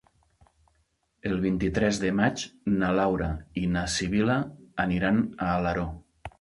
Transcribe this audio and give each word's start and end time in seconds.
El 1.29 1.37
vint-i-tres 1.43 1.99
de 2.05 2.11
maig 2.21 2.47
na 2.79 2.91
Laura 3.01 3.29
i 3.63 3.65
na 3.77 3.87
Sibil·la 3.99 4.41
aniran 4.89 5.25
a 5.35 5.55
Alaró. 5.63 5.89